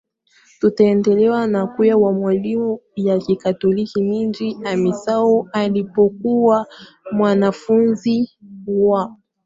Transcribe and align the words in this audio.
tatu 0.61 0.81
aliendelea 0.83 1.47
na 1.47 1.67
kuwa 1.67 2.13
mwalimu 2.13 2.77
kwenye 2.77 2.93
seminari 2.95 3.07
ya 3.09 3.17
Kikatoliki 3.25 4.03
mjini 4.03 4.67
AmissaAlipokuwa 4.69 6.67
mwanafunzi 7.11 8.29
wa 8.67 9.15